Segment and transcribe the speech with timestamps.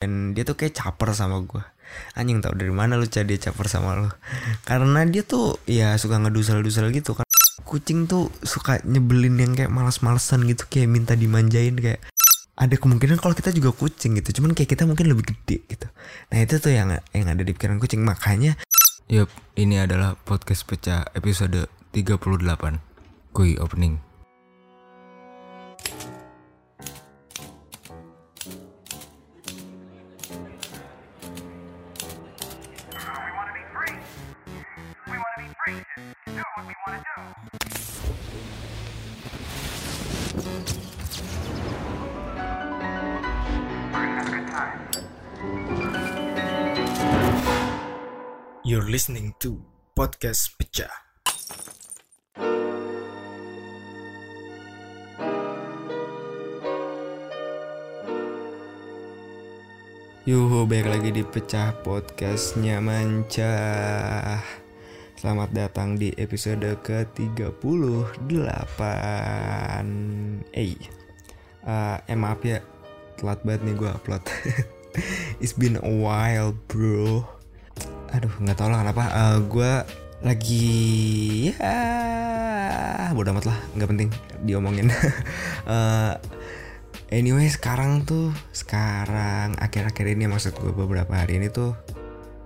[0.00, 1.60] dan dia tuh kayak caper sama gue
[2.16, 4.08] anjing tau dari mana lu cah dia caper sama lu.
[4.64, 7.26] Karena dia tuh ya suka ngedusel-dusel gitu kan.
[7.66, 12.00] Kucing tuh suka nyebelin yang kayak malas-malesan gitu kayak minta dimanjain kayak
[12.56, 14.40] ada kemungkinan kalau kita juga kucing gitu.
[14.40, 15.86] Cuman kayak kita mungkin lebih gede gitu.
[16.32, 18.00] Nah itu tuh yang yang ada di pikiran kucing.
[18.00, 18.56] Makanya
[19.10, 19.28] Yup,
[19.58, 22.22] ini adalah podcast pecah episode 38
[23.34, 24.09] Kui opening
[48.70, 49.58] you're listening to
[49.98, 50.94] podcast pecah.
[60.22, 64.38] Yuhu, balik lagi di Pecah Podcastnya Mancah.
[65.18, 67.58] Selamat datang di episode ke-38
[70.54, 70.78] Eh,
[71.66, 72.62] uh, eh maaf ya
[73.18, 74.22] Telat banget nih gue upload.
[75.42, 77.39] It's been a while bro
[78.14, 79.04] Aduh nggak tau lah kenapa.
[79.10, 79.72] Uh, Gue
[80.20, 84.08] lagi ya bodo amat lah nggak penting
[84.44, 84.88] diomongin.
[85.70, 86.14] Eh,
[87.10, 91.74] Anyway sekarang tuh Sekarang akhir-akhir ini maksud gue beberapa hari ini tuh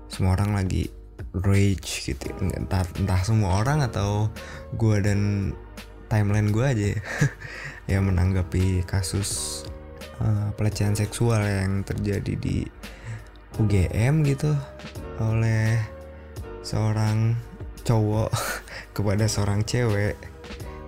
[0.08, 0.88] Semua orang lagi
[1.34, 2.30] rage gitu.
[2.40, 4.28] Entah, entah semua orang atau
[4.76, 5.52] gue dan
[6.06, 6.86] timeline gue aja
[7.90, 9.62] ya menanggapi kasus
[10.22, 12.62] eh, pelecehan seksual yang terjadi di
[13.60, 14.52] UGM gitu
[15.22, 15.78] Oleh
[16.64, 17.38] seorang
[17.84, 18.32] cowok
[18.96, 20.16] kepada seorang cewek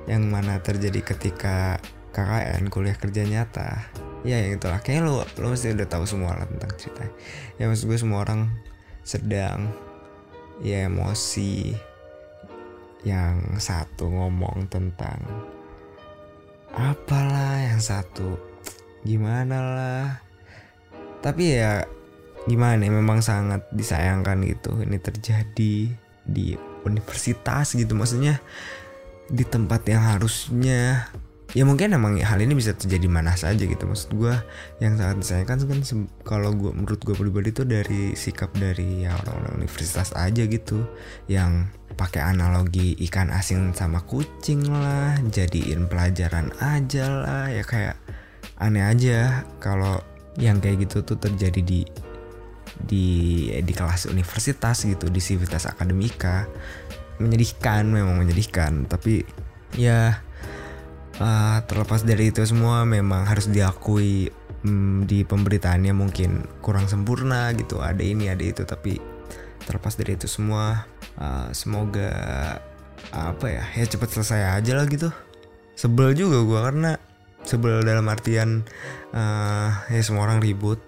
[0.07, 1.83] yang mana terjadi ketika
[2.17, 3.93] KKN kuliah kerja nyata.
[4.25, 4.81] Ya yang itulah.
[4.81, 7.13] Kayaknya lo lo mesti udah tahu semua lah tentang ceritanya
[7.61, 8.49] ya maksud gue semua orang
[9.07, 9.71] sedang
[10.65, 11.77] ya emosi
[13.07, 15.21] yang satu ngomong tentang
[16.75, 18.41] apalah yang satu
[19.05, 20.07] gimana lah.
[21.21, 21.87] Tapi ya
[22.47, 25.75] gimana ya memang sangat disayangkan gitu ini terjadi
[26.27, 26.47] di
[26.87, 27.93] universitas gitu.
[27.95, 28.39] Maksudnya
[29.27, 31.11] di tempat yang harusnya
[31.55, 33.83] ya mungkin emang hal ini bisa terjadi mana saja gitu.
[33.87, 34.35] Maksud gue
[34.79, 35.81] yang sangat disayangkan kan
[36.23, 40.87] kalau gue menurut gue pribadi tuh dari sikap dari ya orang-orang universitas aja gitu.
[41.27, 47.47] Yang pakai analogi ikan asin sama kucing lah jadiin pelajaran aja lah.
[47.51, 47.99] Ya kayak
[48.63, 49.99] aneh aja kalau
[50.37, 51.81] yang kayak gitu tuh terjadi di
[52.81, 56.47] di di kelas universitas gitu di sivitas akademika.
[57.17, 59.25] Menyedihkan memang menyedihkan tapi
[59.73, 60.21] ya
[61.21, 64.29] uh, terlepas dari itu semua memang harus diakui
[64.65, 69.01] mm, di pemberitaannya mungkin kurang sempurna gitu ada ini ada itu tapi
[69.65, 70.87] terlepas dari itu semua
[71.19, 72.11] uh, semoga
[73.13, 75.09] apa ya ya cepat selesai aja lah gitu.
[75.77, 76.97] Sebel juga gua karena
[77.45, 78.65] sebel dalam artian
[79.13, 80.81] uh, ya semua orang ribut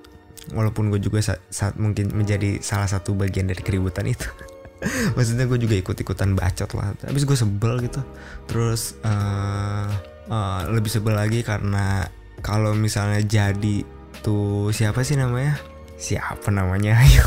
[0.52, 4.26] walaupun gue juga sa- saat mungkin menjadi salah satu bagian dari keributan itu.
[5.16, 6.94] Maksudnya gue juga ikut-ikutan bacot lah.
[7.04, 8.00] Habis gue sebel gitu.
[8.46, 9.88] Terus eh,
[10.30, 12.06] eh, lebih sebel lagi karena
[12.44, 13.82] kalau misalnya jadi
[14.22, 15.58] tuh siapa sih namanya?
[15.98, 16.98] Siapa namanya?
[17.02, 17.26] Ayo.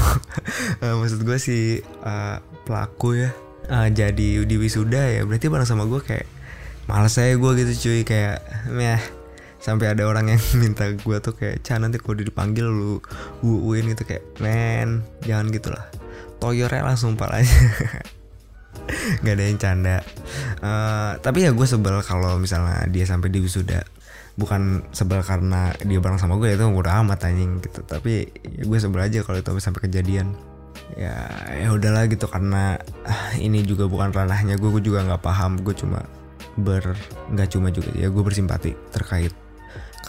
[0.80, 3.32] Eh, maksud gue si eh, pelaku ya
[3.72, 6.28] eh, jadi di wisuda ya berarti bareng sama gue kayak
[6.90, 9.00] males aja gue gitu cuy kayak meh
[9.62, 13.00] sampai ada orang yang minta gue tuh kayak Cah nanti kalau dipanggil lu
[13.46, 15.86] wuuin gitu kayak men jangan gitu lah.
[16.42, 17.46] Toyornya langsung pal aja.
[19.22, 19.98] Nggak ada yang canda.
[20.58, 23.86] Eh, tapi ya gue sebel kalau misalnya dia sampai di wisuda.
[24.34, 27.86] Bukan sebel karena dia bareng sama gue itu udah amat anjing gitu.
[27.86, 28.26] Tapi
[28.58, 30.34] ya gue sebel aja kalau itu sampai kejadian.
[30.98, 31.14] Ya
[31.54, 35.62] ya udahlah gitu karena ah, ini juga bukan ranahnya gue gue juga nggak paham.
[35.62, 36.02] Gue cuma
[36.58, 36.98] ber
[37.32, 39.32] nggak cuma juga ya gue bersimpati terkait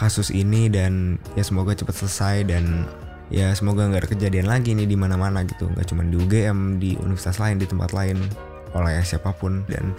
[0.03, 2.91] kasus ini dan ya semoga cepat selesai dan
[3.31, 5.71] ya semoga nggak ada kejadian lagi nih di mana-mana gitu.
[5.71, 8.19] Nggak cuma di UGM di universitas lain di tempat lain
[8.75, 9.63] oleh siapa pun.
[9.71, 9.95] Dan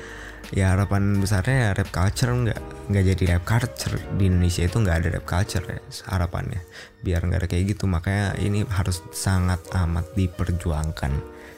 [0.52, 2.60] ya harapan besarnya ya rap culture nggak
[2.92, 3.96] nggak jadi rap culture.
[4.20, 5.80] Di Indonesia itu nggak ada rap culture ya
[6.12, 6.60] harapannya.
[7.00, 11.12] Biar nggak ada kayak gitu makanya ini harus sangat amat diperjuangkan.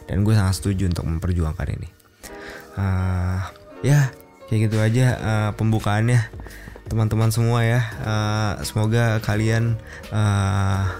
[0.05, 1.89] Dan gue sangat setuju untuk memperjuangkan ini.
[2.77, 3.49] Ah,
[3.81, 4.13] ya
[4.45, 6.21] kayak gitu aja ah, pembukaannya
[6.87, 7.81] teman-teman semua ya.
[8.03, 9.77] Ah, semoga kalian
[10.09, 10.95] ah,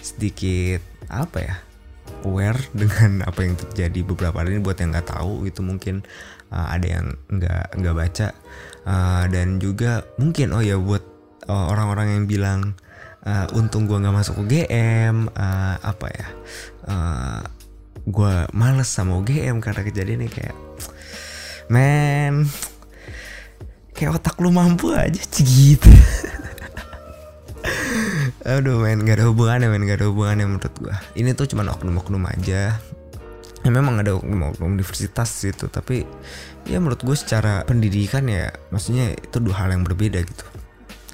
[0.00, 1.56] sedikit apa ya
[2.26, 4.64] aware dengan apa yang terjadi beberapa hari ini.
[4.64, 6.02] Buat yang nggak tahu gitu mungkin
[6.50, 8.28] uh, ada yang nggak nggak baca.
[8.86, 11.02] Uh, dan juga mungkin oh ya buat
[11.50, 12.78] uh, orang-orang yang bilang
[13.26, 16.28] eh, untung gue nggak masuk UGM eh, apa ya
[16.86, 17.42] eh,
[18.06, 20.56] gue males sama UGM karena kejadian ini kayak
[21.66, 22.46] men
[23.96, 25.88] kayak otak lu mampu aja gitu
[28.46, 32.22] aduh men gak ada hubungannya men gak ada hubungannya menurut gue ini tuh cuma oknum-oknum
[32.30, 32.78] aja.
[33.64, 36.06] Ya memang ada oknum-oknum universitas gitu tapi
[36.70, 40.46] ya menurut gue secara pendidikan ya maksudnya itu dua hal yang berbeda gitu.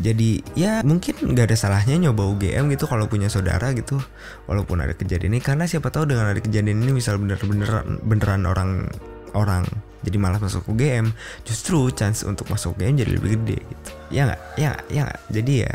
[0.02, 3.96] Jadi ya mungkin nggak ada salahnya nyoba UGM gitu kalau punya saudara gitu
[4.44, 5.40] walaupun ada kejadian ini.
[5.40, 8.93] Karena siapa tahu dengan ada kejadian ini misal bener-beneran beneran orang
[9.32, 9.64] orang.
[10.02, 11.14] Jadi malah masuk UGM
[11.46, 13.90] justru chance untuk masuk UGM jadi lebih gede gitu.
[14.11, 14.40] Ya nggak?
[14.58, 14.84] Ya nggak?
[14.90, 15.20] Ya nggak?
[15.31, 15.73] Jadi ya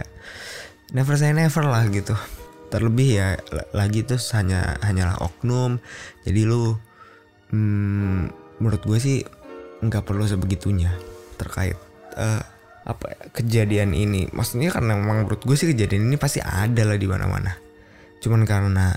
[0.92, 2.16] never say never lah gitu.
[2.68, 3.28] Terlebih ya
[3.72, 5.80] lagi tuh hanya hanyalah oknum.
[6.28, 6.76] Jadi lu
[7.56, 8.22] hmm,
[8.60, 9.18] menurut gue sih
[9.78, 10.92] nggak perlu sebegitunya
[11.38, 11.78] terkait
[12.18, 12.44] eh,
[12.88, 14.28] apa ya, kejadian ini.
[14.32, 17.56] Maksudnya karena memang menurut gue sih kejadian ini pasti ada lah di mana-mana.
[18.20, 18.92] Cuman karena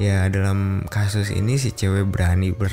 [0.00, 2.72] ya dalam kasus ini si cewek berani ber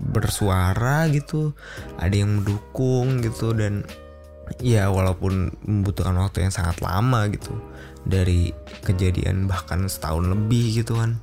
[0.00, 1.52] bersuara gitu
[2.00, 3.84] ada yang mendukung gitu dan
[4.58, 7.54] ya walaupun membutuhkan waktu yang sangat lama gitu
[8.02, 8.50] dari
[8.82, 11.20] kejadian bahkan setahun lebih gitu kan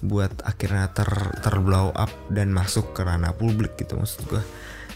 [0.00, 1.10] buat akhirnya ter
[1.44, 4.40] terblow up dan masuk ke ranah publik gitu maksud gue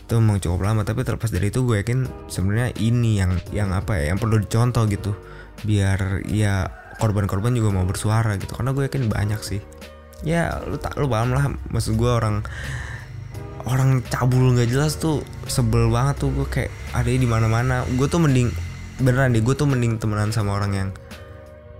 [0.04, 4.00] itu memang cukup lama tapi terlepas dari itu gue yakin sebenarnya ini yang yang apa
[4.00, 5.12] ya yang perlu dicontoh gitu
[5.64, 9.60] biar ya korban-korban juga mau bersuara gitu karena gue yakin banyak sih.
[10.24, 12.44] Ya lu tak lu paham lah maksud gue orang
[13.64, 18.06] orang cabul nggak jelas tuh sebel banget tuh gue kayak ada di mana mana gue
[18.08, 18.52] tuh mending
[19.00, 20.90] beneran deh gue tuh mending temenan sama orang yang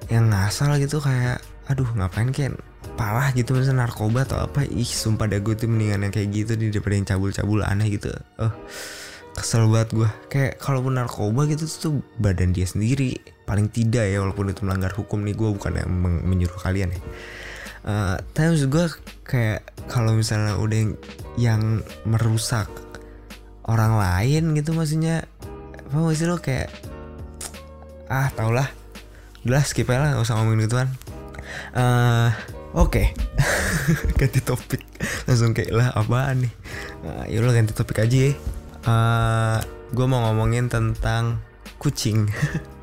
[0.09, 2.57] yang ngasal gitu kayak aduh ngapain kayak
[2.95, 4.69] parah gitu misalnya narkoba atau apa.
[4.69, 8.13] Ih sumpah deh gue tuh mendingan yang kayak gitu di daripada yang cabul-cabul aneh gitu.
[8.39, 8.53] Eh
[9.35, 13.19] kesel banget gue kayak kalaupun narkoba gitu tuh badan dia sendiri.
[13.45, 17.01] Paling tidak ya walaupun itu melanggar hukum nih gue bukan yang men- menyuruh kalian ya
[17.85, 18.87] Eh, tapi maksud gue
[19.29, 19.61] kayak
[19.93, 20.93] kalau misalnya udah yang,
[21.37, 21.63] yang
[22.09, 22.73] merusak
[23.69, 25.29] orang lain gitu maksudnya
[25.93, 26.73] apa gak sih lo kayak
[28.09, 28.73] ah tau lah.
[29.45, 30.89] Udah skip aja lah gak usah ngomongin gituan.
[31.77, 32.33] Eh
[32.73, 33.13] oke.
[34.19, 34.81] Ganti topik.
[35.29, 36.53] Langsung kayak lah apaan nih?
[37.05, 38.33] Nah, yaudah ganti topik aja ya.
[38.89, 39.59] Eh,
[39.93, 41.45] gue mau ngomongin tentang
[41.77, 42.33] kucing.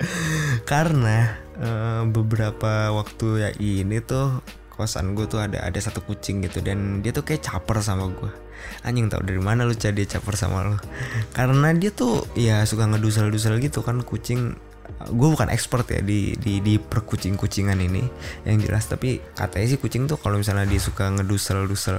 [0.70, 6.66] Karena eh, beberapa waktu ya ini tuh kosan gue tuh ada ada satu kucing gitu
[6.66, 8.34] dan dia tuh kayak caper sama gue
[8.82, 10.78] anjing tau dari mana lu cah dia caper sama lu?
[11.38, 14.58] Karena dia tuh ya suka ngedusel-dusel gitu kan kucing.
[15.02, 18.04] Gue bukan expert ya di di di perkucing kucingan ini
[18.46, 18.86] yang jelas.
[18.90, 21.98] Tapi katanya sih kucing tuh kalau misalnya dia suka ngedusel-dusel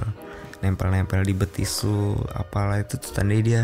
[0.63, 3.61] nempel-nempel di betis lu apalah itu tuh tandanya dia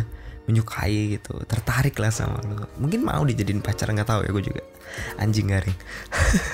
[0.49, 2.57] menyukai gitu tertarik lah sama lu.
[2.81, 4.61] Mungkin mau dijadiin pacar nggak tahu ya gue juga
[5.21, 5.77] anjing garing.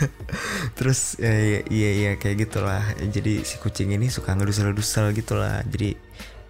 [0.77, 2.83] Terus ya, ya, iya iya kayak gitulah.
[2.99, 5.63] Jadi si kucing ini suka ngedusel-dusel gitulah.
[5.71, 5.95] Jadi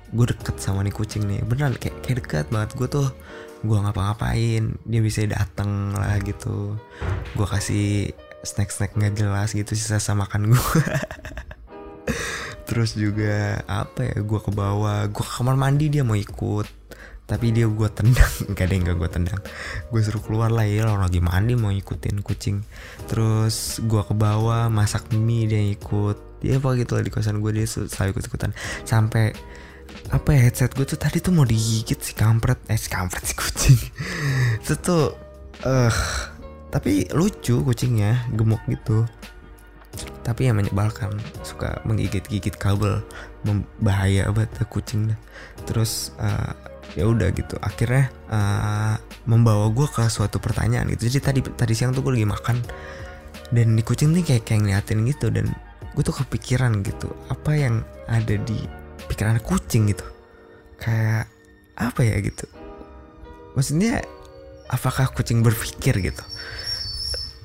[0.10, 1.46] gue deket sama nih kucing nih.
[1.46, 2.74] Beneran kayak kayak dekat banget.
[2.74, 3.08] Gue tuh
[3.62, 4.82] gue ngapa-ngapain.
[4.82, 6.74] Dia bisa dateng lah gitu.
[7.38, 8.10] Gue kasih
[8.42, 10.62] snack-snack nggak jelas gitu sisa makan gue
[12.70, 15.06] terus juga apa ya gue ke bawah.
[15.14, 16.66] Gue ke kamar mandi dia mau ikut
[17.26, 18.34] tapi dia gue tendang.
[18.50, 19.42] Enggak deh enggak gue tendang.
[19.90, 22.62] Gue suruh keluar lah ya orang lagi mandi mau ikutin kucing.
[23.10, 27.52] Terus gue ke bawah masak mie dia ikut dia apa gitu lah di kosan gue
[27.58, 28.52] dia selalu ikut ikutan
[28.86, 29.34] sampai
[30.14, 33.34] apa ya headset gue tuh tadi tuh mau digigit si kampret eh si kampret si
[33.34, 33.80] kucing.
[34.62, 35.06] Itu tuh
[35.66, 35.98] eh
[36.70, 39.10] tapi lucu kucingnya gemuk gitu.
[40.22, 43.02] Tapi yang menyebalkan suka menggigit-gigit kabel.
[43.46, 45.14] Membahaya banget kucing
[45.70, 46.54] terus eh,
[46.96, 47.60] ya udah gitu.
[47.60, 48.96] Akhirnya eh,
[49.28, 51.12] membawa gue ke suatu pertanyaan gitu.
[51.12, 52.58] Jadi tadi tadi siang tuh gue lagi makan.
[53.54, 55.28] Dan di kucing nih kayak kayak ngeliatin gitu.
[55.30, 55.52] Dan
[55.94, 58.66] gue tuh kepikiran gitu apa yang ada di
[59.12, 60.08] pikiran kucing gitu.
[60.80, 61.30] Kayak
[61.76, 62.48] apa ya gitu.
[63.54, 64.04] Maksudnya
[64.72, 66.24] apakah kucing berpikir gitu?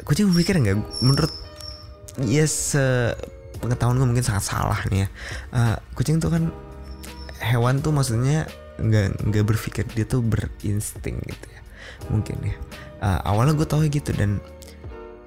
[0.07, 0.78] Kucing berpikir nggak?
[1.02, 1.30] Menurut
[2.23, 3.14] ya se
[3.61, 5.09] pengetahuan gue mungkin sangat salah nih ya.
[5.52, 6.49] Eh, kucing tuh kan
[7.40, 8.49] hewan tuh maksudnya
[8.80, 11.60] nggak nggak berpikir dia tuh berinsting gitu ya.
[12.08, 12.56] Mungkin ya.
[13.00, 14.40] Eh, awalnya gue tahu gitu dan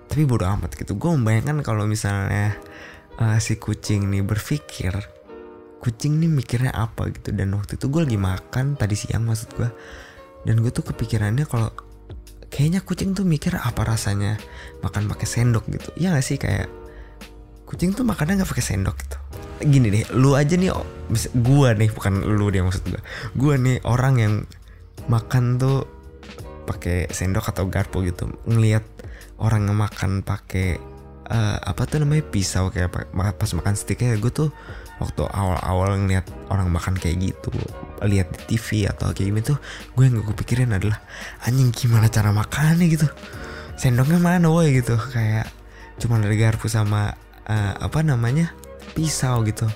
[0.10, 0.98] tapi bodo amat gitu.
[0.98, 2.58] Gue membayangkan kalau misalnya
[3.18, 4.94] eh, si kucing nih berpikir
[5.84, 7.36] kucing nih mikirnya apa gitu.
[7.36, 9.70] Dan waktu itu gue lagi makan tadi siang maksud gue
[10.44, 11.72] dan gue tuh kepikirannya kalau
[12.54, 14.38] kayaknya kucing tuh mikir apa rasanya
[14.86, 15.90] makan pakai sendok gitu.
[15.98, 16.38] Ya gak sih?
[16.38, 16.70] Kayak
[17.74, 19.18] kucing tuh makannya nggak pakai sendok gitu.
[19.66, 20.70] Gini deh lu aja nih
[21.42, 23.02] gua nih bukan lu deh maksud gua.
[23.34, 24.34] Gua nih orang yang
[25.10, 25.90] makan tuh
[26.70, 28.30] pakai sendok atau garpu gitu.
[28.46, 28.86] Ngelihat
[29.42, 30.78] orang yang makan pakai
[31.34, 34.50] eh, apa tuh namanya pisau kayak pas makan steaknya gue tuh
[35.02, 37.52] waktu awal-awal ngeliat orang makan kayak gitu
[38.06, 39.58] lihat di TV atau kayak gini tuh
[39.98, 41.02] gue yang gue pikirin adalah
[41.44, 43.08] anjing gimana cara makannya gitu?
[43.74, 44.70] Sendoknya mana woi?
[44.76, 44.96] gitu.
[44.96, 45.50] Kayak
[45.98, 48.52] cuma ada garpu sama eh, apa namanya
[48.94, 49.68] pisau gitu.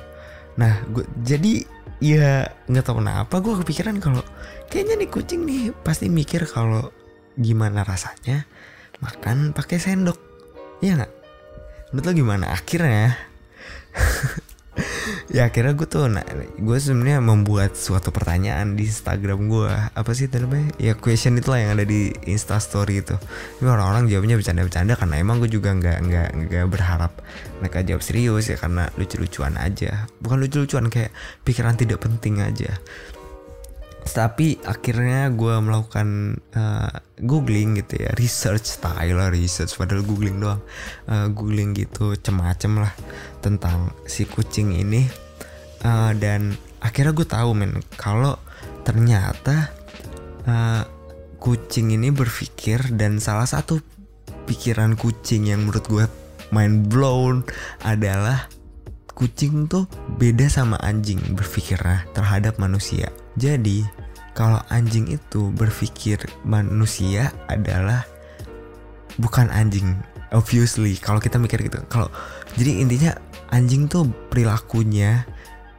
[0.59, 1.63] Nah gue jadi
[1.97, 4.21] ya nggak tahu kenapa gue kepikiran kalau
[4.69, 6.93] kayaknya nih kucing nih pasti mikir kalau
[7.38, 8.45] gimana rasanya
[9.01, 10.17] makan pakai sendok.
[10.81, 11.13] Iya nggak?
[11.95, 12.53] Lo gimana?
[12.53, 13.15] Akhirnya
[15.38, 16.25] ya akhirnya gue tuh nah,
[16.58, 20.74] gue sebenarnya membuat suatu pertanyaan di Instagram gue apa sih namanya?
[20.82, 23.13] Ya question itulah yang ada di Insta Story itu.
[23.62, 27.22] Tapi orang-orang jawabnya bercanda-bercanda karena emang gue juga nggak nggak nggak berharap
[27.62, 30.10] mereka jawab serius ya karena lucu-lucuan aja.
[30.17, 31.13] Bukan lucu-lucuan kayak
[31.46, 32.74] pikiran tidak penting aja.
[34.10, 39.77] Tapi akhirnya gue melakukan uh, googling gitu ya research style research.
[39.77, 40.65] Padahal googling doang.
[41.06, 42.94] Uh, googling gitu cem-macem lah
[43.46, 45.26] tentang si kucing ini
[45.86, 48.38] Uh, dan akhirnya gue tahu men kalau
[48.81, 49.69] ternyata
[50.50, 50.84] uh,
[51.38, 53.77] kucing ini berpikir dan salah satu
[54.50, 56.05] pikiran kucing yang menurut gue
[56.50, 57.43] mind blown
[57.84, 58.48] adalah
[59.17, 59.89] kucing tuh
[60.22, 63.10] beda sama anjing berpikirnya terhadap manusia.
[63.34, 63.81] Jadi,
[64.38, 68.05] kalau anjing itu berpikir manusia adalah
[69.17, 69.98] bukan anjing.
[70.29, 71.81] Obviously, kalau kita mikir gitu.
[71.89, 72.13] Kalau
[72.53, 73.17] jadi intinya
[73.50, 75.25] anjing tuh perilakunya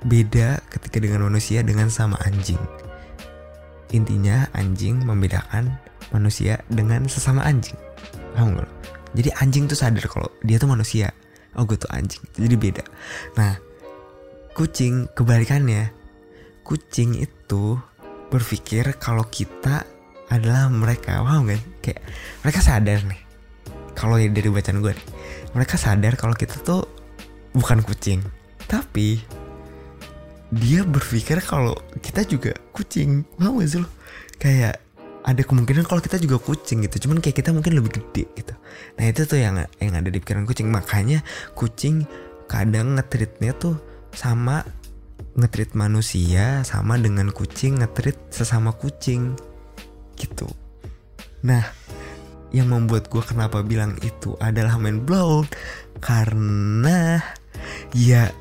[0.07, 2.61] beda ketika dengan manusia dengan sama anjing.
[3.91, 5.75] Intinya anjing membedakan
[6.13, 7.77] manusia dengan sesama anjing.
[8.37, 8.71] Paham gak?
[9.17, 11.11] Jadi anjing tuh sadar kalau dia tuh manusia.
[11.57, 12.21] Oh gue tuh anjing.
[12.37, 12.85] Jadi beda.
[13.41, 13.57] Nah
[14.53, 15.91] kucing kebalikannya.
[16.63, 17.81] Kucing itu
[18.29, 19.89] berpikir kalau kita
[20.29, 21.25] adalah mereka.
[21.25, 21.61] Paham kan?
[21.81, 22.05] Kayak
[22.45, 23.21] mereka sadar nih.
[23.97, 25.07] Kalau dari bacaan gue nih.
[25.57, 26.85] Mereka sadar kalau kita tuh
[27.57, 28.21] bukan kucing.
[28.69, 29.25] Tapi
[30.49, 33.25] dia berpikir kalau kita juga kucing.
[33.37, 33.89] Mau sih lo?
[34.41, 34.81] Kayak
[35.29, 37.09] ada kemungkinan kalau kita juga kucing gitu.
[37.09, 38.55] Cuman kayak kita mungkin lebih gede gitu.
[38.97, 40.73] Nah itu tuh yang yang ada di pikiran kucing.
[40.73, 41.21] Makanya
[41.53, 42.09] kucing
[42.49, 43.77] kadang ngetritnya tuh
[44.17, 44.65] sama
[45.37, 49.37] ngetrit manusia sama dengan kucing ngetrit sesama kucing.
[50.17, 50.49] Gitu.
[51.45, 51.63] Nah
[52.49, 55.45] yang membuat gue kenapa bilang itu adalah main blown.
[56.01, 57.21] Karena
[57.93, 58.33] ya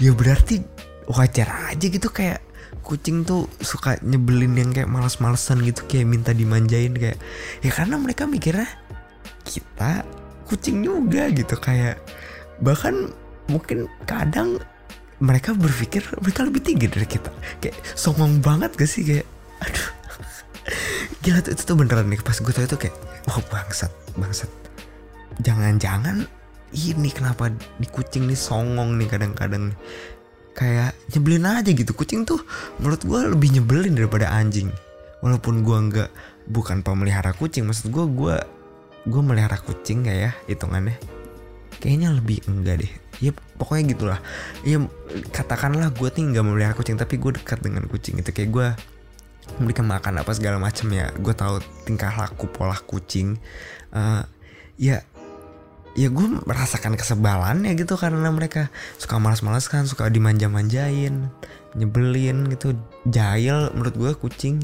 [0.00, 0.79] ya berarti
[1.10, 2.38] wajar aja gitu kayak
[2.86, 7.18] kucing tuh suka nyebelin yang kayak males-malesan gitu kayak minta dimanjain kayak
[7.60, 8.66] ya karena mereka mikirnya
[9.42, 10.06] kita
[10.50, 11.54] kucing juga gitu.
[11.54, 12.02] Kayak
[12.58, 13.14] bahkan
[13.46, 14.58] mungkin kadang
[15.22, 17.30] mereka berpikir mereka lebih tinggi dari kita.
[17.62, 19.06] Kayak songong banget gak sih?
[19.06, 19.26] Kayak
[19.62, 19.88] aduh
[21.22, 22.18] gila tuh itu tuh beneran nih.
[22.18, 22.96] Pas gue tau itu kayak
[23.30, 24.50] wah bangsat bangsat.
[25.40, 26.26] Jangan-jangan
[26.70, 29.74] ini kenapa di kucing nih songong nih kadang-kadang
[30.54, 31.92] kayak nyebelin aja gitu.
[31.94, 32.42] Kucing tuh
[32.78, 34.70] menurut gue lebih nyebelin daripada anjing.
[35.20, 36.10] Walaupun gue nggak
[36.48, 37.68] bukan pemelihara kucing.
[37.68, 38.36] Maksud gue gue
[39.08, 40.96] gue melihara kucing gak ya hitungannya?
[41.80, 42.92] Kayaknya lebih enggak deh.
[43.20, 44.20] Ya pokoknya gitulah.
[44.64, 44.80] Ya
[45.32, 48.68] katakanlah gue nih nggak memelihara kucing tapi gue dekat dengan kucing itu kayak gue
[49.58, 51.08] memberikan makan apa segala macam ya.
[51.16, 53.36] Gue tahu tingkah laku pola kucing.
[53.92, 54.22] Eh,
[54.80, 55.04] ya
[55.98, 61.26] ya gue merasakan kesebalannya gitu karena mereka suka malas-malas kan suka dimanja-manjain
[61.74, 62.74] nyebelin gitu
[63.06, 64.62] jahil menurut gue kucing.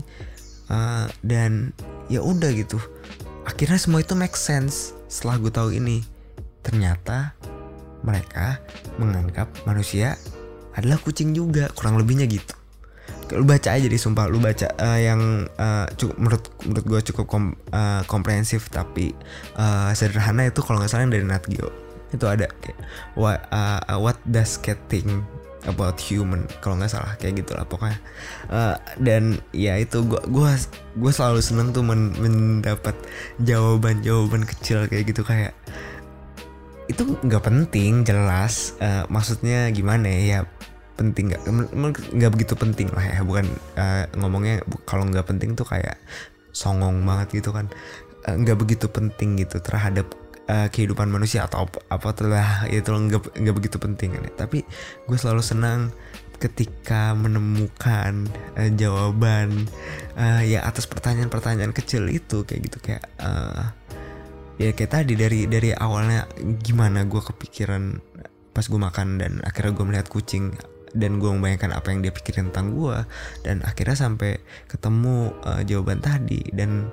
[0.66, 1.70] Eh, dan
[2.10, 2.78] ya udah gitu.
[3.46, 6.02] Akhirnya semua itu make sense setelah gue tahu ini.
[6.66, 7.38] Ternyata
[8.02, 8.58] mereka
[8.98, 10.18] menganggap manusia
[10.74, 12.65] adalah kucing juga kurang lebihnya gitu
[13.34, 14.30] lu baca aja deh sumpah.
[14.30, 19.10] Lu baca eh, yang eh, cukup menurut menurut gue cukup kom- eh, komprehensif tapi
[19.58, 21.70] eh, sederhana itu kalau nggak salah yang dari Nat Geo.
[22.14, 22.78] Itu ada kayak
[23.18, 25.10] what, uh, what does cat think
[25.66, 26.46] about human?
[26.62, 27.98] Kalau nggak salah kayak gitulah pokoknya.
[28.46, 30.54] Eh, dan ya itu gua gua
[30.94, 32.94] gua selalu seneng tuh men- mendapat
[33.42, 35.50] jawaban jawaban kecil kayak gitu kayak
[36.86, 40.20] itu nggak penting jelas Eh, maksudnya gimana ya?
[40.22, 40.40] Ya
[40.96, 41.42] penting nggak
[42.16, 46.00] nggak begitu penting lah ya bukan eh, ngomongnya kalau nggak penting tuh kayak
[46.56, 47.68] songong banget gitu kan
[48.26, 50.10] Eh, nggak begitu penting gitu terhadap
[50.50, 54.32] eh, kehidupan manusia atau apa, telah itu nggak nggak begitu penting kan ya.
[54.34, 54.66] tapi
[55.06, 55.94] gue selalu senang
[56.42, 58.26] ketika menemukan
[58.58, 59.70] eh, jawaban
[60.18, 63.64] eh, ya atas pertanyaan-pertanyaan kecil itu kayak gitu kayak eh,
[64.58, 66.26] ya kayak tadi dari dari awalnya
[66.66, 68.02] gimana gue kepikiran
[68.50, 70.50] pas gue makan dan akhirnya gue melihat kucing
[70.96, 72.96] dan gue membayangkan apa yang dia pikirin tentang gue
[73.44, 76.40] dan akhirnya sampai ketemu uh, jawaban tadi.
[76.50, 76.90] Dan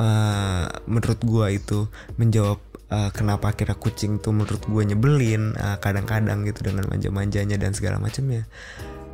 [0.00, 1.88] eh, menurut gua itu
[2.20, 2.60] menjawab
[2.92, 8.00] eh, kenapa akhirnya kucing tuh menurut gua nyebelin eh, kadang-kadang gitu dengan manja-manjanya dan segala
[8.00, 8.44] macamnya.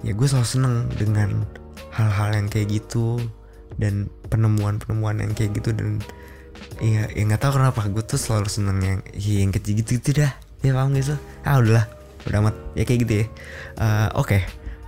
[0.03, 1.47] Ya gue selalu seneng dengan
[1.95, 3.23] hal-hal yang kayak gitu
[3.79, 6.03] dan penemuan-penemuan yang kayak gitu dan
[6.83, 10.11] ya ya nggak tahu kenapa gue tuh selalu seneng yang ya, yang kecil gitu gitu
[10.27, 10.35] dah.
[10.67, 11.15] Ya paham gitu
[11.47, 11.87] ah udahlah
[12.29, 12.55] udah amat.
[12.77, 13.27] Ya kayak gitu ya.
[13.79, 14.39] Eh, oke.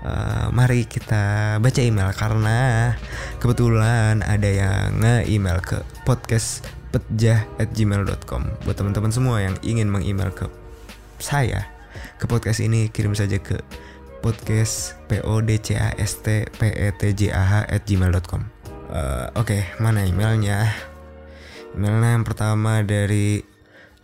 [0.05, 2.93] Eh, mari kita baca email karena
[3.41, 6.61] kebetulan ada yang nge-email ke podcast
[6.93, 10.45] petjah@gmail.com buat teman-teman semua yang ingin meng-email ke
[11.17, 11.73] saya
[12.21, 13.57] ke podcast ini kirim saja ke
[14.21, 15.73] podcast p o at
[17.88, 18.55] gmail.com
[18.95, 20.71] Eh, Oke, mana emailnya?
[21.75, 23.43] Emailnya yang pertama dari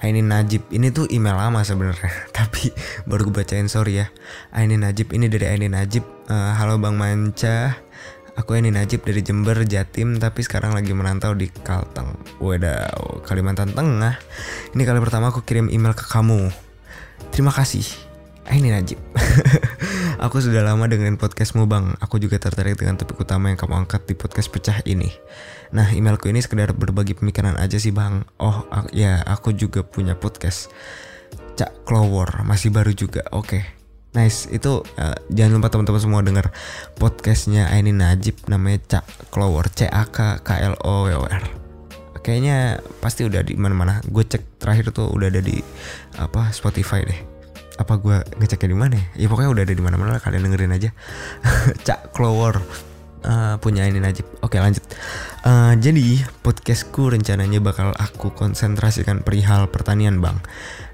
[0.00, 0.64] Aini Najib.
[0.72, 2.72] Ini tuh email lama sebenarnya, tapi
[3.04, 4.06] baru gue bacain sorry ya.
[4.48, 6.02] Aini Najib ini dari Aini Najib.
[6.24, 7.76] Eh, Halo Bang Manca.
[8.40, 12.16] Aku Aini Najib dari Jember, Jatim, tapi sekarang lagi merantau di Kalteng.
[12.40, 14.16] Waduh, Kalimantan Tengah.
[14.72, 16.48] Ini kali pertama aku kirim email ke kamu.
[17.28, 17.84] Terima kasih.
[18.48, 18.96] Aini Najib.
[20.20, 21.96] Aku sudah lama dengerin podcastmu bang.
[21.96, 25.08] Aku juga tertarik dengan topik utama yang kamu angkat di podcast pecah ini.
[25.72, 28.28] Nah emailku ini sekedar berbagi pemikiran aja sih bang.
[28.36, 30.68] Oh ya aku juga punya podcast
[31.56, 33.24] Cak Clower masih baru juga.
[33.32, 33.64] Oke.
[34.12, 34.44] Nice.
[34.52, 36.52] Itu eh, jangan lupa teman-teman semua denger
[37.00, 38.44] podcastnya Aini Najib.
[38.44, 41.44] Namanya Cak Clower C A K K L O W R.
[42.20, 44.04] Kayaknya pasti udah di mana-mana.
[44.04, 45.64] Gue cek terakhir tuh udah ada di
[46.20, 47.29] apa Spotify deh
[47.80, 49.24] apa gue ngeceknya di mana ya?
[49.24, 50.90] ya pokoknya udah ada di mana-mana kalian dengerin aja
[51.88, 52.60] Cak Clower
[53.24, 54.84] eh, punya ini Najib oke lanjut
[55.40, 60.36] Eh, jadi podcastku rencananya bakal aku konsentrasikan perihal pertanian bang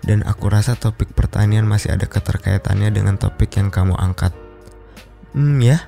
[0.06, 4.30] dan aku rasa topik pertanian masih ada keterkaitannya dengan topik yang kamu angkat
[5.34, 5.82] Hmm ya,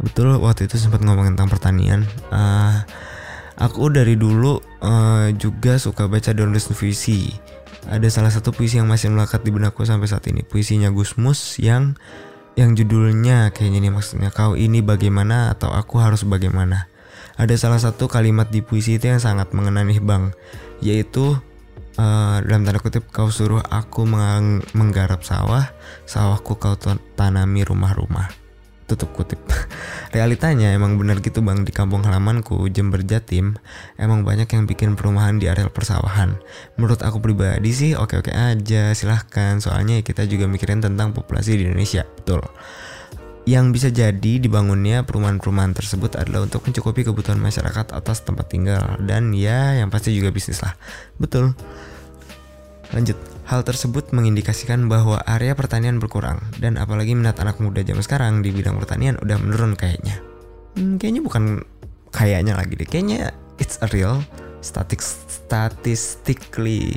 [0.00, 2.00] betul waktu itu sempat ngomongin tentang pertanian.
[2.32, 2.76] Eh,
[3.58, 7.34] aku dari dulu eh, juga suka baca download puisi.
[7.84, 10.40] Ada salah satu puisi yang masih melekat di benakku sampai saat ini.
[10.40, 11.96] Puisinya Gusmus yang
[12.54, 16.86] yang judulnya kayaknya nih maksudnya kau ini bagaimana atau aku harus bagaimana.
[17.34, 20.30] Ada salah satu kalimat di puisi itu yang sangat mengena nih bang,
[20.78, 21.34] yaitu
[21.98, 24.06] eh, dalam tanda kutip kau suruh aku
[24.70, 25.74] menggarap sawah,
[26.06, 28.43] sawahku kau tan- tanami rumah-rumah
[28.84, 29.40] tutup kutip.
[30.16, 31.64] Realitanya emang benar gitu bang.
[31.64, 33.56] Di kampung halamanku Jember Jatim
[33.96, 36.36] emang banyak yang bikin perumahan di areal persawahan.
[36.76, 39.58] Menurut aku pribadi sih oke oke aja silahkan.
[39.58, 42.44] Soalnya kita juga mikirin tentang populasi di Indonesia betul.
[43.44, 48.96] Yang bisa jadi dibangunnya perumahan-perumahan tersebut adalah untuk mencukupi kebutuhan masyarakat atas tempat tinggal.
[49.04, 50.72] Dan ya yang pasti juga bisnis lah.
[51.20, 51.52] Betul.
[52.96, 58.40] Lanjut, hal tersebut mengindikasikan bahwa area pertanian berkurang dan apalagi minat anak muda zaman sekarang
[58.40, 60.20] di bidang pertanian udah menurun kayaknya.
[60.74, 61.62] Hmm, kayaknya bukan
[62.08, 64.24] kayaknya lagi deh, kayaknya it's a real
[64.64, 66.96] static statistically.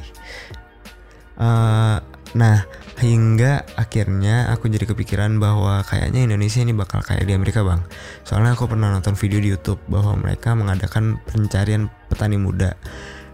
[1.37, 1.97] Eh,
[2.33, 2.57] nah,
[2.97, 7.83] hingga akhirnya aku jadi kepikiran bahwa kayaknya Indonesia ini bakal kayak di Amerika bang.
[8.23, 12.73] Soalnya aku pernah nonton video di YouTube bahwa mereka mengadakan pencarian petani muda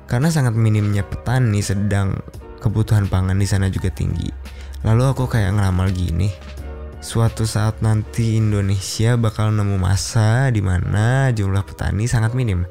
[0.08, 2.20] karena sangat minimnya petani sedang
[2.64, 4.32] kebutuhan pangan di sana juga tinggi.
[4.88, 6.32] Lalu aku kayak ngeramal gini.
[7.04, 12.64] Suatu saat nanti Indonesia bakal nemu masa di mana jumlah petani sangat minim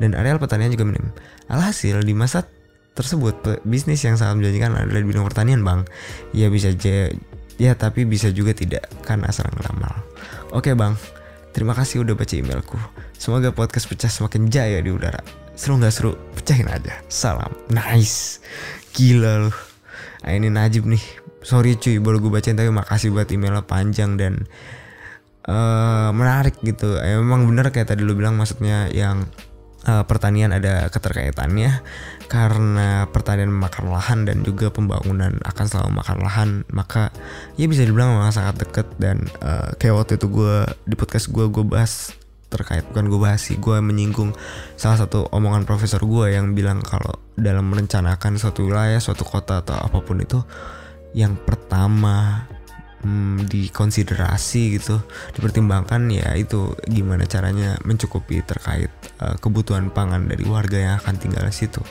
[0.00, 1.12] dan areal pertanian juga minim.
[1.52, 2.48] Alhasil di masa
[2.96, 5.84] tersebut bisnis yang sangat menjanjikan adalah di bidang pertanian, Bang.
[6.32, 7.12] Ya bisa aja
[7.60, 9.92] ya tapi bisa juga tidak kan asal ngeramal.
[10.56, 10.96] Oke, Bang.
[11.54, 12.78] Terima kasih udah baca emailku.
[13.14, 15.22] Semoga podcast pecah semakin jaya di udara.
[15.54, 16.18] Seru nggak seru?
[16.34, 16.98] Pecahin aja.
[17.06, 17.54] Salam.
[17.70, 18.42] Nice.
[18.94, 19.56] Gila loh.
[20.22, 21.02] Nah, ini Najib nih.
[21.42, 24.46] Sorry cuy, baru gue bacain tapi makasih buat emailnya panjang dan
[25.44, 26.96] eh menarik gitu.
[27.02, 29.28] Emang bener kayak tadi lu bilang maksudnya yang
[29.84, 31.84] eh, pertanian ada keterkaitannya
[32.30, 37.12] karena pertanian memakan lahan dan juga pembangunan akan selalu makan lahan maka
[37.60, 41.44] ya bisa dibilang memang sangat deket dan eh, kayak waktu itu gue di podcast gue
[41.52, 42.16] gue bahas
[42.54, 44.30] terkait bukan gue bahas sih gue menyinggung
[44.78, 49.74] salah satu omongan profesor gue yang bilang kalau dalam merencanakan suatu wilayah suatu kota atau
[49.74, 50.38] apa pun itu
[51.14, 52.46] yang pertama
[53.04, 54.98] hmm, dikonsiderasi gitu
[55.36, 58.90] dipertimbangkan ya itu gimana caranya mencukupi terkait
[59.20, 61.84] eh, kebutuhan pangan dari warga yang akan tinggal di situ.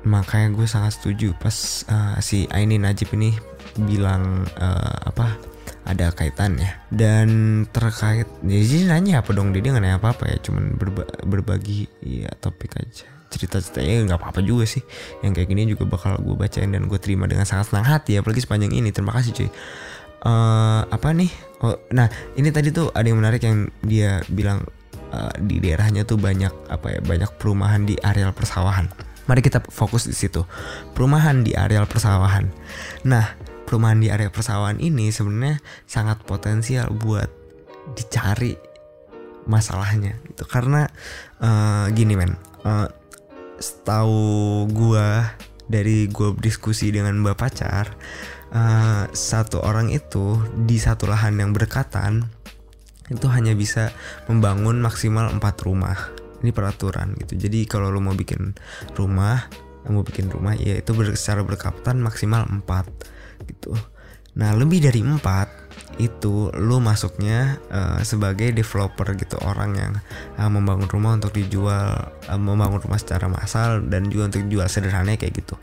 [0.00, 3.36] Makanya gue sangat setuju pas eh, si Aini Najib ini
[3.76, 5.49] bilang eh, apa
[5.86, 7.28] ada kaitannya dan
[7.72, 12.28] terkait jadi nanya apa dong dia nggak nanya apa apa ya cuman berba- berbagi ya
[12.36, 14.82] topik aja cerita-ceritanya nggak apa-apa juga sih
[15.22, 18.42] yang kayak gini juga bakal gue bacain dan gue terima dengan sangat senang hati apalagi
[18.42, 19.50] sepanjang ini terima kasih cuy
[20.20, 21.32] Eh, apa nih
[21.64, 22.04] oh nah
[22.36, 24.60] ini tadi tuh ada yang menarik yang dia bilang
[25.16, 28.84] eh, di daerahnya tuh banyak apa ya banyak perumahan di areal persawahan.
[29.24, 30.44] Mari kita fokus di situ.
[30.92, 32.52] Perumahan di areal persawahan.
[33.08, 33.32] Nah,
[33.70, 37.30] perumahan di area persawahan ini sebenarnya sangat potensial buat
[37.94, 38.58] dicari
[39.46, 40.18] masalahnya.
[40.26, 40.90] Itu karena
[41.38, 42.34] eh, gini men
[42.66, 42.90] eh,
[43.62, 45.38] setahu gua
[45.70, 47.94] dari gua diskusi dengan mbak pacar
[48.50, 52.26] eh, satu orang itu di satu lahan yang berdekatan
[53.06, 53.94] itu hanya bisa
[54.26, 56.10] membangun maksimal empat rumah.
[56.42, 57.38] Ini peraturan gitu.
[57.38, 58.50] Jadi kalau lo mau bikin
[58.98, 59.46] rumah
[59.88, 62.84] mau bikin rumah ya itu secara berkaptan maksimal empat
[63.50, 63.74] gitu
[64.38, 65.50] nah lebih dari empat
[65.98, 69.92] itu lo masuknya eh, sebagai developer gitu orang yang
[70.38, 75.18] eh, membangun rumah untuk dijual eh, membangun rumah secara massal dan juga untuk dijual sederhana
[75.18, 75.58] kayak gitu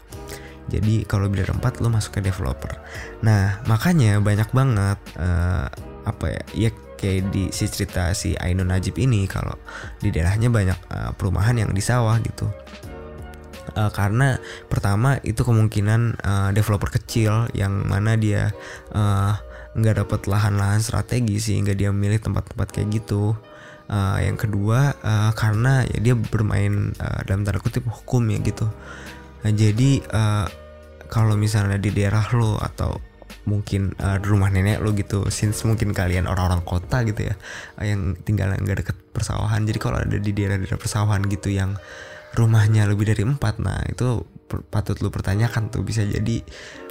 [0.67, 2.75] jadi kalau dari empat lo masuk developer.
[3.23, 5.67] Nah makanya banyak banget eh,
[6.07, 6.69] apa ya ya
[6.99, 9.55] kayak di si cerita si Ainun Najib ini kalau
[10.03, 12.51] di daerahnya banyak eh, perumahan yang di sawah gitu.
[13.77, 18.49] Eh, karena pertama itu kemungkinan eh, developer kecil yang mana dia
[18.97, 19.33] eh,
[19.77, 23.37] nggak dapat lahan-lahan strategi sehingga dia milih tempat-tempat kayak gitu.
[23.87, 28.65] Eh, yang kedua eh, karena ya dia bermain eh, dalam tanda kutip hukum ya gitu.
[29.45, 30.47] Nah, jadi eh,
[31.07, 32.97] kalau misalnya di daerah lo atau
[33.45, 37.35] mungkin eh, di rumah nenek lo gitu, since mungkin kalian orang-orang kota gitu ya,
[37.77, 39.63] eh, yang tinggal nggak deket persawahan.
[39.69, 41.77] Jadi kalau ada di daerah-daerah persawahan gitu yang
[42.35, 46.39] rumahnya lebih dari empat, nah itu patut lo pertanyakan tuh bisa jadi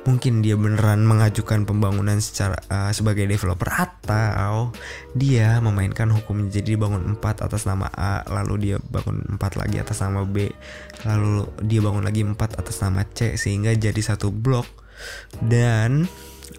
[0.05, 4.71] mungkin dia beneran mengajukan pembangunan secara eh, sebagai developer atau
[5.17, 10.05] dia memainkan hukum jadi bangun empat atas nama A lalu dia bangun empat lagi atas
[10.05, 10.53] nama B
[11.09, 14.69] lalu dia bangun lagi empat atas nama C sehingga jadi satu blok.
[15.41, 16.09] Dan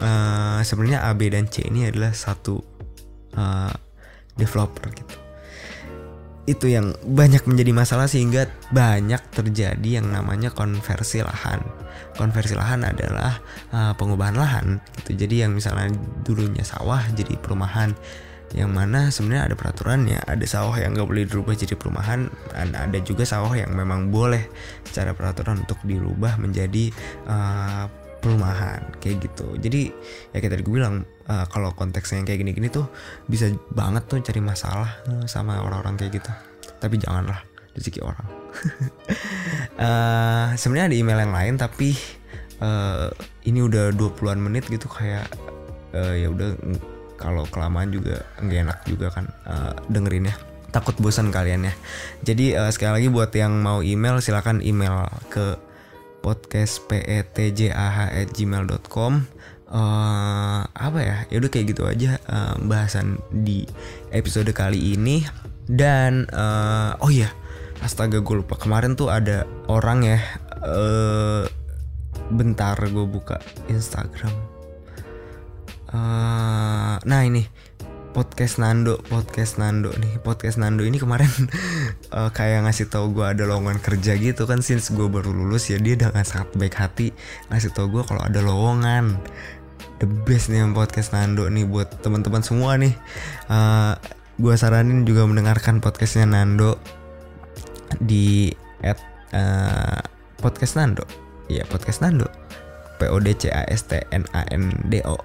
[0.02, 2.60] eh, sebenarnya A B dan C ini adalah satu
[3.38, 3.74] eh,
[4.38, 5.27] developer gitu
[6.47, 11.60] itu yang banyak menjadi masalah sehingga banyak terjadi yang namanya konversi lahan.
[12.15, 13.43] Konversi lahan adalah
[13.75, 15.27] uh, pengubahan lahan gitu.
[15.27, 15.91] Jadi yang misalnya
[16.23, 17.91] dulunya sawah jadi perumahan
[18.55, 22.95] yang mana sebenarnya ada peraturannya ada sawah yang nggak boleh dirubah jadi perumahan dan ada
[23.03, 24.47] juga sawah yang memang boleh
[24.88, 26.95] secara peraturan untuk dirubah menjadi
[27.27, 29.58] uh, perumahan kayak gitu.
[29.62, 29.93] Jadi
[30.34, 32.89] ya kayak tadi gue bilang uh, kalau konteksnya yang kayak gini-gini tuh
[33.30, 36.32] bisa banget tuh cari masalah uh, sama orang-orang kayak gitu.
[36.77, 37.41] Tapi janganlah
[37.77, 38.27] rezeki orang.
[39.77, 41.93] Eh, sebenarnya ada email yang lain tapi
[42.58, 43.08] eh,
[43.45, 45.30] ini udah 20-an menit gitu kayak
[45.93, 46.58] eh, ya udah
[47.21, 50.36] kalau kelamaan juga nggak enak juga kan eh, dengerin ya.
[50.73, 51.73] Takut bosan kalian ya.
[52.25, 55.62] Jadi eh, sekali lagi buat yang mau email silakan email ke
[56.21, 59.13] podcast petjah@gmail.com
[59.67, 61.27] eh apa ya?
[61.27, 63.67] Ya udah kayak gitu aja eh, bahasan di
[64.15, 65.27] episode kali ini.
[65.67, 67.27] Dan eh, oh iya
[67.84, 68.56] astaga gue lupa.
[68.56, 70.19] Kemarin tuh ada orang ya
[70.63, 71.43] eh
[72.32, 74.32] bentar gue buka Instagram.
[75.88, 77.43] Eh, nah ini
[78.17, 80.17] podcast Nando podcast Nando nih.
[80.25, 81.30] Podcast Nando ini kemarin
[82.17, 85.77] eh, kayak ngasih tahu gue ada lowongan kerja gitu kan since gue baru lulus ya
[85.77, 87.13] dia dengan sangat baik hati
[87.53, 89.21] ngasih tahu gue kalau ada lowongan.
[90.01, 92.97] The best nih podcast Nando nih buat teman-teman semua nih.
[93.53, 93.93] Eh
[94.41, 96.82] gue saranin juga mendengarkan podcastnya Nando
[98.01, 98.49] di
[98.82, 98.97] at
[99.30, 100.01] eh,
[100.41, 101.06] podcast Nando.
[101.53, 102.25] Ya podcast Nando.
[102.97, 105.21] P O D C A S T N A N D O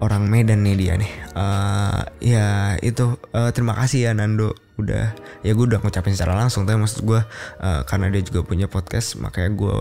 [0.00, 1.12] orang Medan nih dia nih.
[1.34, 2.00] Eh,
[2.34, 2.48] ya
[2.82, 5.14] itu eh, terima kasih ya Nando udah
[5.46, 7.20] ya gue udah ngucapin secara langsung tapi maksud gue
[7.62, 9.74] eh, karena dia juga punya podcast makanya gue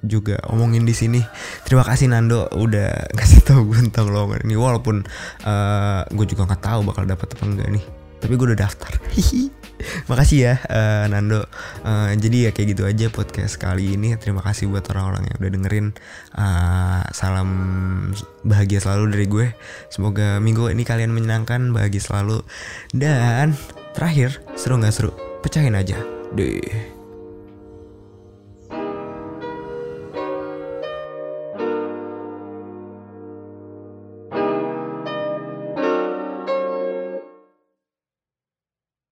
[0.00, 1.20] juga omongin di sini.
[1.62, 5.04] Terima kasih Nando udah kasih tahu gue tentang lowongan ini walaupun
[5.44, 8.92] eh, gue juga nggak tahu bakal dapat apa enggak nih tapi gue udah daftar.
[10.12, 11.48] Makasih ya eh, Nando.
[11.82, 14.14] Eh, jadi ya kayak gitu aja podcast kali ini.
[14.20, 15.86] Terima kasih buat orang-orang yang udah dengerin.
[16.36, 17.50] Eh, salam
[18.44, 19.46] bahagia selalu dari gue.
[19.88, 22.44] Semoga minggu ini kalian menyenangkan bahagia selalu.
[22.92, 23.56] Dan
[23.96, 25.12] terakhir seru nggak seru?
[25.40, 25.96] Pecahin aja.
[26.36, 26.99] Deh